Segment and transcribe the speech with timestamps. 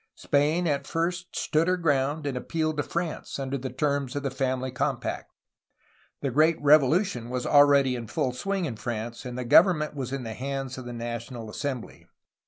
[0.15, 4.31] Spain at first stood her ground, and appealed to France under the terms of the
[4.31, 5.31] Family Compact.
[6.21, 10.23] The great Revolution was already in full swing in France, and the government was in
[10.23, 12.07] the hands of the National Assembly.